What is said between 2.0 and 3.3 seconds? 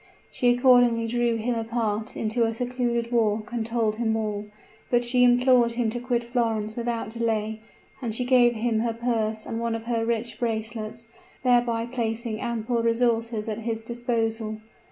into a secluded